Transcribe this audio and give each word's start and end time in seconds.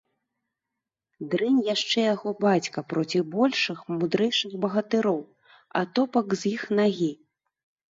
Дрэнь 1.33 1.59
яшчэ 1.75 2.05
яго 2.13 2.29
бацька 2.45 2.79
проці 2.95 3.21
большых, 3.37 3.85
мудрэйшых 3.99 4.51
багатыроў, 4.65 5.21
атопак 5.85 6.25
з 6.43 6.57
іх 6.57 6.61
нагі. 6.83 7.13